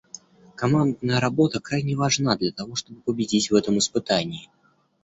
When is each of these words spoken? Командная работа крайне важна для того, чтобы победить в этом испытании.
Командная 0.61 1.19
работа 1.19 1.59
крайне 1.59 1.95
важна 1.95 2.35
для 2.35 2.51
того, 2.51 2.73
чтобы 2.73 3.01
победить 3.01 3.51
в 3.51 3.53
этом 3.53 3.77
испытании. 3.77 4.49